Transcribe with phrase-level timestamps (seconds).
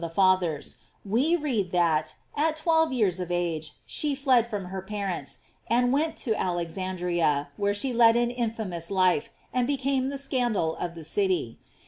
[0.03, 5.37] the Fathers, we read that, at twelve years of age she fled from her parents,
[5.69, 10.75] and went to Alexan dria, where she led an infamous life, and became the scandal
[10.77, 11.59] of the city.